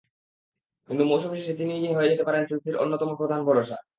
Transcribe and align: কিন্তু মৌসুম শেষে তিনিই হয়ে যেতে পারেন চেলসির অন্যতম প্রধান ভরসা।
কিন্তু 0.89 1.03
মৌসুম 1.05 1.31
শেষে 1.35 1.53
তিনিই 1.59 1.95
হয়ে 1.97 2.11
যেতে 2.11 2.23
পারেন 2.23 2.43
চেলসির 2.45 2.81
অন্যতম 2.83 3.09
প্রধান 3.19 3.39
ভরসা। 3.47 3.77